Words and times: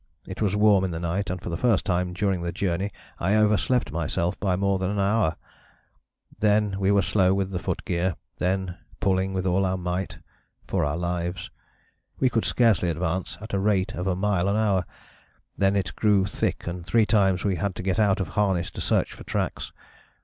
It 0.25 0.41
was 0.41 0.55
warm 0.55 0.83
in 0.83 0.89
the 0.89 0.99
night 0.99 1.29
and 1.29 1.39
for 1.39 1.49
the 1.49 1.57
first 1.59 1.85
time 1.85 2.11
during 2.13 2.41
the 2.41 2.51
journey 2.51 2.91
I 3.19 3.35
overslept 3.35 3.91
myself 3.91 4.33
by 4.39 4.55
more 4.55 4.79
than 4.79 4.89
an 4.89 4.97
hour; 4.99 5.35
then 6.39 6.79
we 6.79 6.89
were 6.89 7.03
slow 7.03 7.35
with 7.35 7.61
foot 7.61 7.85
gear; 7.85 8.15
then, 8.39 8.79
pulling 8.99 9.31
with 9.31 9.45
all 9.45 9.63
our 9.63 9.77
might 9.77 10.17
(for 10.65 10.83
our 10.83 10.97
lives) 10.97 11.51
we 12.19 12.31
could 12.31 12.45
scarcely 12.45 12.89
advance 12.89 13.37
at 13.41 13.53
rate 13.53 13.93
of 13.93 14.07
a 14.07 14.15
mile 14.15 14.49
an 14.49 14.55
hour; 14.55 14.87
then 15.55 15.75
it 15.75 15.95
grew 15.95 16.25
thick 16.25 16.65
and 16.65 16.83
three 16.83 17.05
times 17.05 17.45
we 17.45 17.57
had 17.57 17.75
to 17.75 17.83
get 17.83 17.99
out 17.99 18.19
of 18.19 18.29
harness 18.29 18.71
to 18.71 18.81
search 18.81 19.13
for 19.13 19.23
tracks. 19.23 19.71